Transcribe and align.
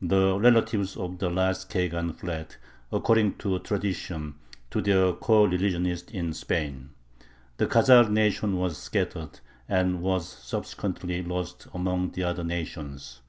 The 0.00 0.38
relatives 0.38 0.96
of 0.96 1.18
the 1.18 1.28
last 1.28 1.68
khagan 1.70 2.12
fled, 2.14 2.54
according 2.92 3.34
to 3.38 3.58
tradition, 3.58 4.36
to 4.70 4.80
their 4.80 5.12
coreligionists 5.12 6.12
in 6.12 6.34
Spain. 6.34 6.90
The 7.56 7.66
Khazar 7.66 8.08
nation 8.08 8.58
was 8.58 8.78
scattered, 8.78 9.40
and 9.68 10.02
was 10.02 10.28
subsequently 10.28 11.20
lost 11.20 11.66
among 11.74 12.12
the 12.12 12.22
other 12.22 12.44
nations. 12.44 13.22